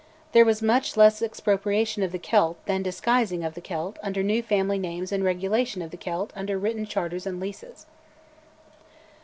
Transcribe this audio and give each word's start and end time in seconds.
There 0.31 0.45
was 0.45 0.63
much 0.63 0.97
less 0.97 1.21
expropriation 1.21 2.01
of 2.01 2.11
the 2.11 2.17
Celt 2.17 2.57
than 2.65 2.81
disguising 2.81 3.43
of 3.43 3.53
the 3.53 3.61
Celt 3.61 3.99
under 4.01 4.23
new 4.23 4.41
family 4.41 4.79
names 4.79 5.11
and 5.11 5.23
regulation 5.23 5.83
of 5.83 5.91
the 5.91 5.95
Celt 5.97 6.33
under 6.35 6.57
written 6.57 6.87
charters 6.87 7.27
and 7.27 7.39
leases. 7.39 7.85